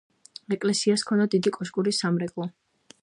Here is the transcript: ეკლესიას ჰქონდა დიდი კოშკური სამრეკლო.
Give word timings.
ეკლესიას 0.55 1.03
ჰქონდა 1.05 1.27
დიდი 1.35 1.53
კოშკური 1.59 1.95
სამრეკლო. 1.99 2.49